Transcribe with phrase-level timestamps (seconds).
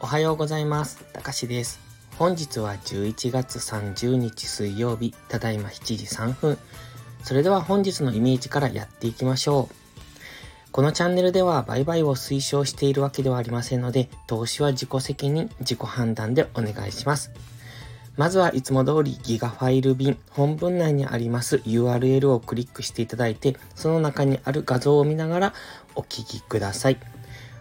[0.00, 1.04] おはようございます。
[1.12, 1.78] たかしです。
[2.18, 6.58] 本日は11月30日水曜日、ただいま7時3分。
[7.22, 9.74] それでは本日のイメージからやっていきましょう。
[10.72, 17.30] このチャンネルでは売買を推奨しているわけではありませんので、投資は自己責任、自己判断でお願いします。
[18.16, 25.54] まずはいつも通りギガファイル便本文内にあります URL をクリックしていただいて、その中にある画像を見ながら
[25.94, 26.98] お聞きください。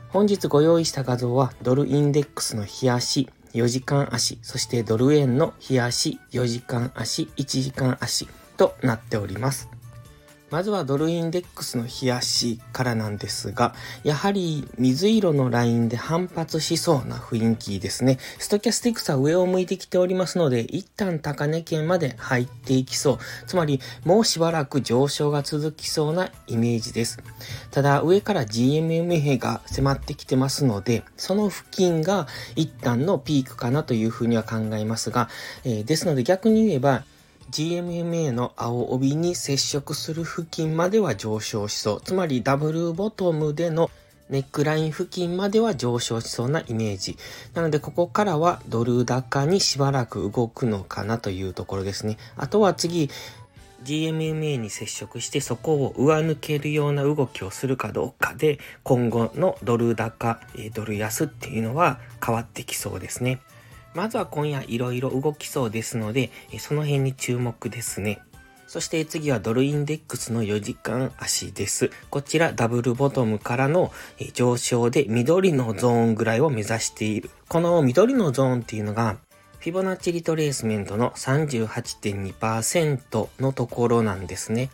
[0.10, 8.28] 本日ご用意した画像はドルインデックスの日足、4時間足、そしてドル円の日足、4時間足、1時間足
[8.58, 9.70] となっております。
[10.52, 18.18] まずはドルインデックスの日足からなんですが、やはり水色のラインで反発しそうな雰囲気ですね。
[18.40, 23.18] ストキャスティクスは上を向いてきておりますので、一旦高値圏まで入っていきそう。
[23.48, 27.20] つまり、もうしばらく上昇が続きそうなイメージです。
[27.72, 35.30] ただ、上から GMMA が迫ってきてますので、その付近が一旦のピークかなというふうには考えますが、
[35.64, 37.04] えーですので逆に言えば、
[37.52, 42.02] GMMA の青帯に接触する付近までは上昇しそう。
[42.02, 43.90] つまりダブルボトムでの
[44.30, 47.18] ネックライン付近までは上昇しそうなイメージ。
[47.56, 52.18] なので、ここからはドル高にしばらく動くのかなというところですね。
[52.38, 53.10] あとは次、
[53.84, 60.40] GMMA に接触してそこを上抜けるような動きをするかどうかで今後のドル高、
[60.74, 63.40] ドル安っていうのは変わってきそうですね。
[63.94, 68.22] まずは今夜いろいろ動きそうですので、その辺に注目ですね。
[68.68, 71.90] そして次はドルインデックスの4時間足です。
[72.12, 73.92] こちらダブルボトムからの
[74.34, 77.32] 上昇で緑のゾーンぐらいを目指している。
[77.48, 79.18] この緑のゾーンっていうのが
[79.58, 84.70] フィボナッチリトレースメントの38.2%のところなんですね。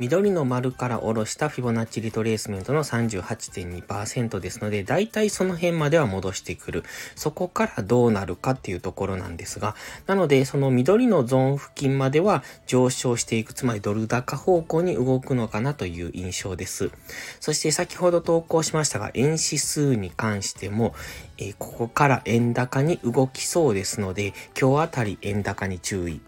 [0.00, 6.84] 緑の丸から下ろしたフィボナッチリトレースメントの38.2%ですので、だいたいその辺までは戻してくる。
[7.16, 16.90] そこからどうなるかっていうところなんですが、なのでその緑のゾーン付近までは上昇していく、つまりドル高方向に動くのかなという印象です。
[17.38, 20.94] そして先ほど投稿しましたが、円指数に関しても、
[21.36, 26.22] えーここから円高に動きそうですので、今日あたり円高に注意。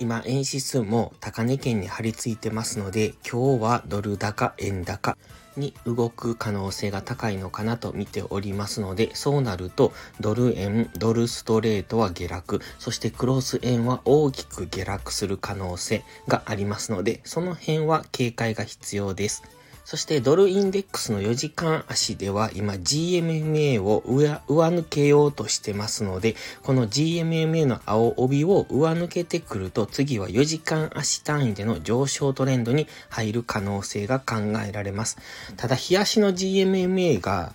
[0.00, 5.18] 今、円指数も高値圏に張り付いてますので、今日はドル高、円高
[5.58, 19.42] に動く可能性が高いのかなと見ておりますので、そうなると、ドル円、ドルストレートは下落、そしてクロス円は大きく下落する可能性がありますので、その辺は警戒が必要です。
[19.90, 35.18] そしてドルインデックスの4時間足では今 GMMA を上上抜けようとしてますので、この GMMA の青帯を上抜けてくると次は4時間足単位での上昇トレンドに入る可能性が考えられます。
[35.56, 37.52] ただ、日足の GMMA が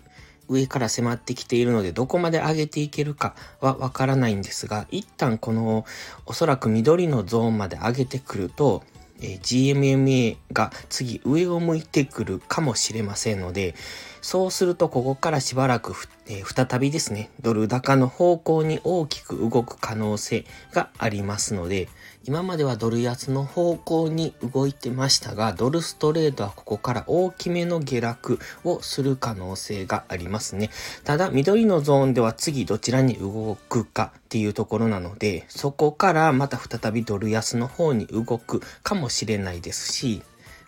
[0.50, 5.86] 上から迫ってきているので、どこまで上げていけるかはわからないんですが、一旦この
[6.26, 8.84] おそらく緑のゾーンまで上げてくると、
[9.22, 13.76] えー GMMA が次上を向いてくるかもしれませんので、
[14.26, 15.94] そうするとここからしばらく、
[16.26, 21.90] えー再びですね、ドル高の方向に大きく動く可能性がありますので、
[22.24, 30.72] 今まではドル安の方向に動いてましたが、ドルストレートはここから大きめの下落をする可能性がありますね。
[31.04, 40.24] ただ、緑のゾーンでは次どちらに動くかっていうところなので、そこからまた再びドル安の方に動くかもしれないですし、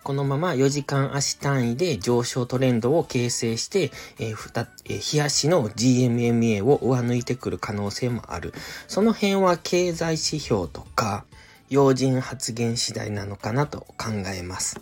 [0.07, 8.53] このまま4時間足単位で上昇トレンドを形成して、えーふたえー日足の GMMA を上抜いてくる可能性もある。
[8.87, 11.25] その辺は経済指標とか、
[11.69, 14.79] 要人発言次第なのかなと考えます。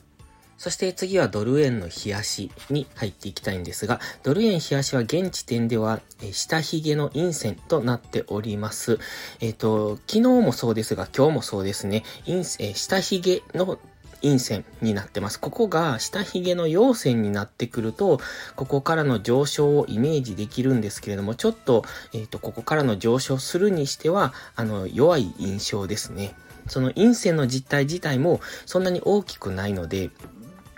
[0.59, 6.01] そして次はドル円の日足に入っていきたいんですが、ドル円日足は現時点では、
[6.33, 8.99] 下髭の陰線となっております。
[9.39, 13.79] えっ、と、昨日もそうですが、今日もそうですね、陰えー下髭の
[14.21, 15.39] 陰線になってます。
[15.39, 18.19] ここが下髭の陽線になってくると、
[18.55, 21.83] ここからの上昇をイメージできるんですけれども、ちょっと、
[22.13, 26.35] えっ、と、ここからの上昇するにしては、あの、弱い印象ですね。
[26.67, 30.09] その陰線の実態自体もそんなに大きくないので、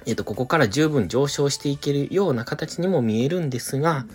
[0.05, 4.05] えっ、と、ここから十分上昇していけるような形にも見えるんですが、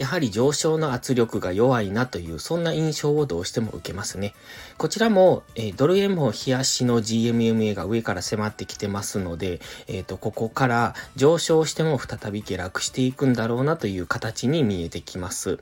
[0.00, 4.32] やはり上昇の圧力が弱いなという、そんな印象をどうしても受けますね。
[4.78, 15.58] こちらも、えードル円も日足の GMMA が上から迫ってきてますので、えっ、と、ここから上昇しても再び下落していくんだろうなという形に見えてきます。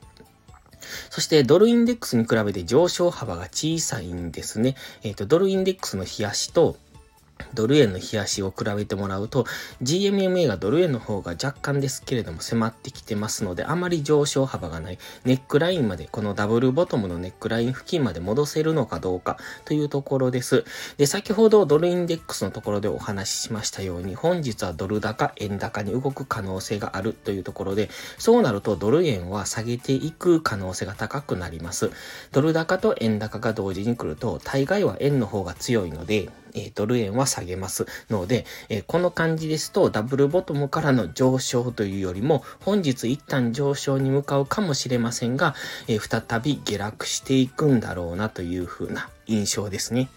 [1.11, 4.77] そしてドルインデックスに比べて上昇幅が小さいんですね。
[5.03, 6.77] えっ、と、ドルインデックスの日足と、
[7.55, 9.47] ドル円の冷やしを比べてもらうと、
[9.83, 14.99] GMMA がドル円の方が若干ですけれども迫ってきてますので、あまり上昇幅がない。
[15.25, 20.65] ネックラインまで、このダブルボトムのネックライン付近まで戻せるのかどうかというところです。
[20.97, 31.91] で、先ほどドルインデックスのところでお話ししましたように、本日はドル高、円高に動く可能性があるというところで、そうなるとドル円は下げていく可能性が高くなります。
[32.33, 45.55] ドル高と円高が同時に来ると、大概は円の方が強いので、え、ドル円は下げますので、え、この感じですとダブルボトムからの上昇というよりも本日一旦上昇に向かうかもしれませんが、
[45.87, 50.09] え、再び下落していくんだろうなというふうな印象ですね。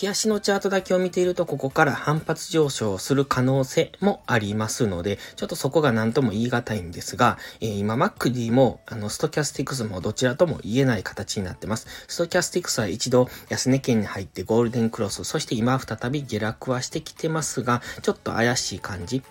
[0.00, 11.86] 冷やしのチャートだけを見ていると、ここから反発上昇する可能性もありますので、ちょっとそこが何とも言い難いんですが、えー、今、MacD も、あの、ストキャスティクスもどちらとも言えない形になってます。
[12.06, 19.22] ストキャスティクスは一度安値圏に入ってゴールデンクロス、そして今再び下落はしてきてますが、ちょっと怪しい感じ。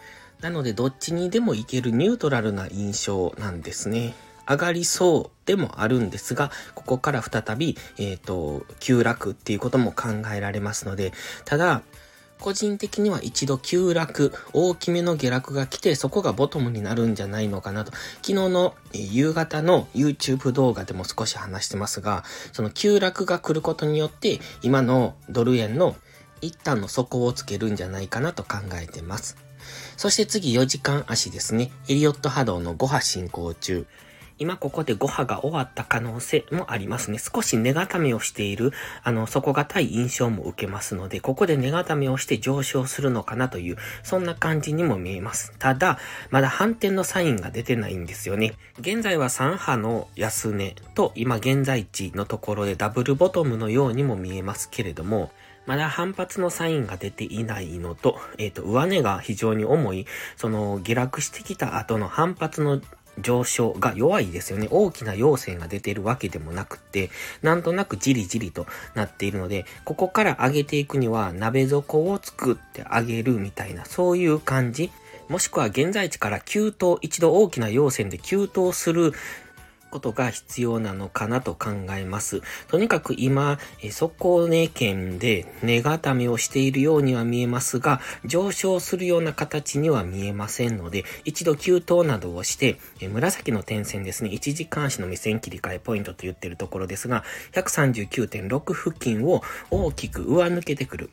[0.42, 4.13] なので、どっちにでもいけるニュートラルな印象なんですね。
[4.50, 11.14] 上がりそうでもあるんですが、ここから再び、えっ、ー、と、急落っていうことも考えられますので、
[11.46, 11.82] ただ、
[12.40, 17.92] 個人的には一度急落、大きめの下落が来て、そこがボトムになるんじゃないのかなと。
[18.22, 25.96] 昨日の夕方の YouTube 動画でも少し話してますが、その急落が来ることによって、今のドル円の
[26.42, 29.38] 一旦の底をつけるんじゃないかなと考えてます。
[29.98, 31.72] そして次4時間足ですね。
[31.90, 33.88] エリオット波動の5波進行中。
[34.39, 37.19] 今ここで5波が終わった可能性もありますね。
[37.19, 38.72] 少し根固めをしている、
[39.04, 45.54] あの、底堅い印象も受けますので、ここで根固めをして上昇するのかなという、そんな感じにも見えます。
[45.60, 46.00] ただ、
[46.30, 48.54] まだ反転のサインが出てないんですよね。
[48.80, 55.31] 現在は3波の安値と今現在地のところでダブルボトムのようにも見えますけれども、
[55.68, 60.06] まだ反発のサインが出ていないのと、えっ、ー、と、上値が非常に重い、
[60.38, 62.80] その下落してきた後の反発の
[63.19, 64.68] 上昇が弱いですよね。
[64.72, 67.10] 大きな陽線が出ているわけでもなくて、
[67.42, 68.66] なんとなくじりじりと
[68.96, 74.92] なっているので、ここから上げていくには鍋底を作ってあげるみたいな、そういう感じ。
[75.30, 79.14] もしくは現在地から急騰、一度大きな陽線で急騰する
[79.89, 82.42] ことが必要なのかなと考えます。
[82.68, 83.60] とにかく今、
[83.92, 92.78] 底値圏で値固めをしているようには見えますが、上昇するような形には見えませんので、一度急騰などをして、
[93.12, 97.24] 紫の点線ですね、1時間足の目線切り替えポイントと言ってるところですが、
[97.54, 99.42] 139.6付近を
[99.72, 101.10] 大きく上抜けてくる。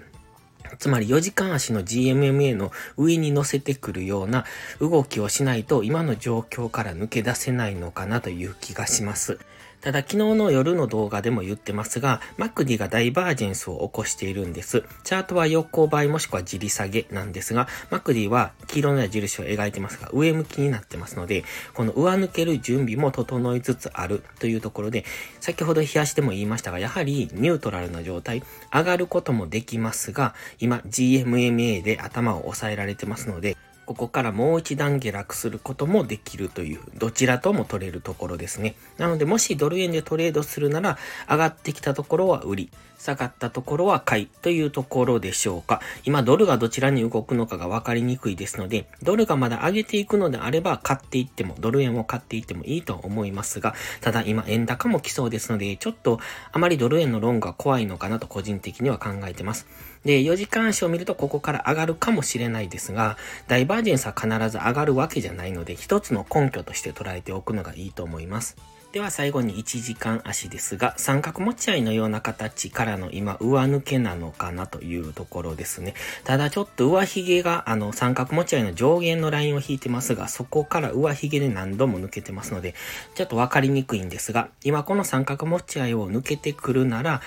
[0.78, 4.44] つまり4時間足の GMMA の上に乗せてくるような
[4.80, 9.38] 動きをしないと今の状況から抜け出せないのかなという気がします。
[9.84, 14.82] ただ昨日の夜の動画でも言ってますが、マクディがダイバージェンスを起こしているんです。
[15.02, 21.44] チャートは横ばいもしくはじり下げなんですが、マクディは黄色の矢印を描いてますが、上向きになってますので、
[21.74, 25.04] この上抜ける準備も整いつつあるというところで、
[25.40, 28.42] 先ほど冷やしても言いましたが、やはりニュートラルな状態、
[28.72, 33.54] 上がることもできますが、今 GMMA で頭を押さえられてますので、
[33.86, 38.76] ここからもう一段下落することもできるという、どちらとも取れるところですね。
[38.98, 40.98] なので、もしドル円でトレードするなら、
[41.28, 45.80] 上がってきたところは売り、下がったところは買いというところでしょうか。
[46.04, 56.18] 今、ドルがどちらに動くのかが分かりにくいですので、ドルがまだ上げていくのであれば、買っていっても、ドル円を買っていってもいいと思いますが、ただ今、円高も来そうですので、ちょっと、
[56.52, 59.66] あまりドル円のローングは怖いのかなと個人的には考えてます。
[60.04, 63.16] で、4時間足を見るとここから上がるかもしれないですが、
[63.48, 68.56] ダイバージェンスは必ず上がるわけじゃないので、一つの根拠として捉えておくのがいいと思います。
[68.94, 75.94] では最後に1時間足ですが、三角持ち合いのような形からの今上抜けなのかなというところですね。
[76.22, 82.76] ただちょっと上髭があの三角持ち合いの上限のラインを引いてますが、そこから上髭で何度も抜けてますので、
[83.16, 87.20] ちょっとわかりにくいんですが、今この三角持ち合いを抜けてくるなら、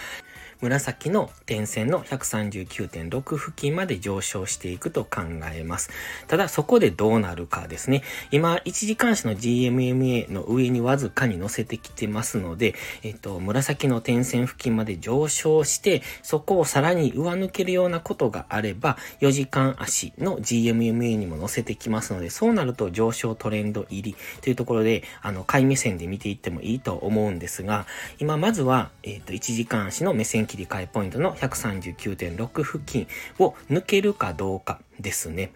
[0.62, 5.22] 紫の点線の139.6付近まで上昇していくと考
[5.54, 5.90] えます。
[6.28, 8.04] ただそこでどうなるかですね。
[8.32, 27.86] 今、1時間足の GMMA の上にわずかに乗せてきてますので、えっと、紫の点線付近まで上昇して、そこをさらに上抜けるようなことがあれば、4時間足の GMMA にも乗せてきますので、そうなると上昇トレンド入りというところで、あの、買い目線で見ていってもいいと思うんですが、
[28.20, 35.52] 今まずは、えっと、1時間足の目線切り替えポイントの139.6付近を抜けるかどうかですね。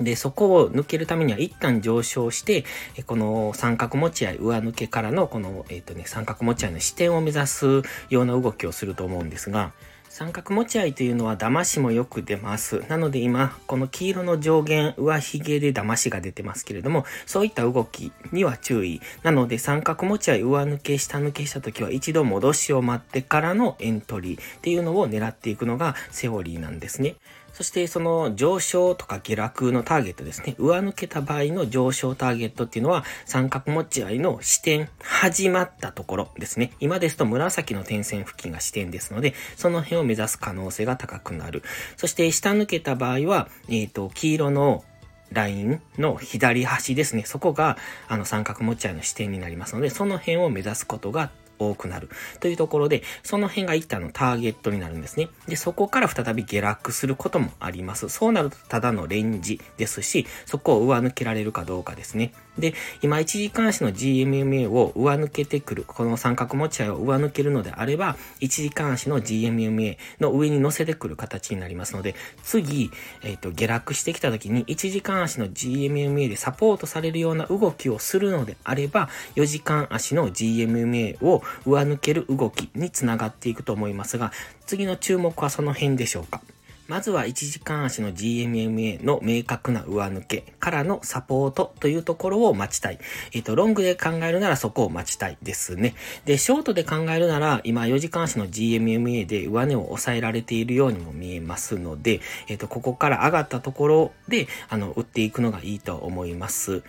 [0.00, 2.64] で、そこを抜けるためには一旦上昇して、
[3.06, 9.72] この三角持ち合い、上抜けからのこの、えっ、ー、とね、三角持ち合いの視点を目指すような動きをすると思うんですが、
[10.14, 12.84] 三角持ち合いというのは騙しもよく出ます。
[12.88, 19.00] なので今、この黄色の上限、上髭で騙しが出てますけれども、そういった動きには注意。
[19.24, 27.16] なので三角持ち合い上抜け、下抜けした時は一度戻しを待ってからのエントリーっていうのを狙っていくのがセオリーなんですね。
[27.54, 30.56] そしてその上昇とか下落のターゲットですね。
[30.58, 36.72] 上抜けた場合の上昇ターゲットっていうのは三角持ち合いの視点、始まったところですね。
[36.80, 41.62] 今ですと紫の点線付近が視点ですので、その辺を目指す可能性が高くなる。
[41.96, 44.84] そして下抜けた場合は、えっ、ー、と、黄色の
[45.30, 47.24] ラインの左端ですね。
[47.24, 47.76] そこが、
[48.08, 51.30] あの、三角持ち合いの視点になりますので、その辺を目指すことが
[51.70, 52.08] 多くなる
[52.40, 55.28] というところで、その辺が一旦のターゲットになるんですね。
[55.48, 58.08] で、そこから再び下落することもあります。
[58.08, 62.32] そうなるとただのレンジですし、そこを上抜けられるかどうかですね。
[62.58, 72.90] で、今1時間足の GMMA を上抜けてくる、この三角持ち合いを上抜けるのであれば、1時間足の GMMA の上に乗せてくる形になりますので、次、
[73.22, 84.32] えっ、ー、と、下落してきた時に1時間足の GMMA でサポートされるような動きをするのであれば、4時間足の GMMA を上抜ける動きにつながっていくと思いますが、
[84.66, 86.40] 次の注目はその辺でしょうか。
[86.86, 92.98] まずは1時間足の GMMA の明確な上抜けからのサポートというところを待ちたい。
[93.32, 95.94] えっ、ー、と、ロングで考えるならそこを待ちたいですね。
[96.26, 106.82] で、ショートで考えるなら今4時間足の GMMA で上値を抑えられているようにも見えますので、えっ、ー、と、ここから上がったところで、あの、売っていくのがいいと思います。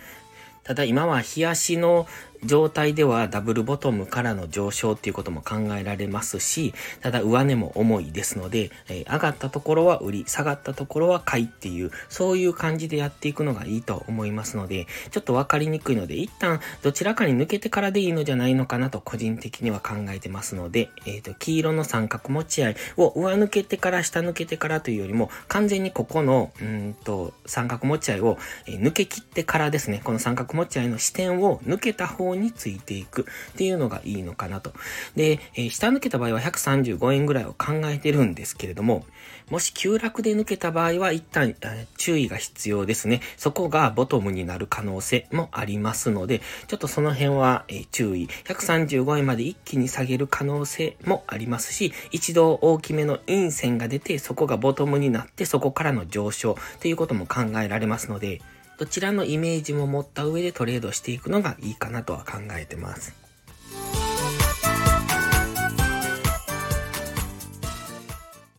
[0.66, 2.08] ただ今は日足の
[2.44, 34.72] 状態ではダブルボトムからの上昇っていうことも考えられますし、ただ上値も重いですので、えー、上がったところは売り、下がったところは買いっていう、そういう感じでやっていくのがいいと思いますので、ちょっとわかりにくいので、一旦どちらかに抜けてからでいいのじゃないのかなと個人的には考えてますので、えっ、ー、と、黄色の三角持ち合いを上抜けてから下抜けてからというよりも、完全にここの、うんと、三角持ち合いを、え抜け切ってからですね、この三角持ち合いの視点を抜けた方についていくっていうのがいいのかなと。
[35.14, 39.04] で、えー、下抜けた場合は135円ぐらいを考えてるんですけれども、
[39.50, 43.20] もし急落で抜けた場合は一旦、えー、注意が必要ですね。
[43.36, 48.28] そこがボトムになる可能性もありますので、ちょっとその辺は、えー、注意。
[48.44, 58.40] 135円まで一気に下げる可能性もありますし、一度大きめの陰線が出て、そこがボトムになって、そこからの上昇っていうことも考えられますので、
[58.78, 63.25] どちらのイメージも持った上でトレードしていくのがいいかなとは考えてます。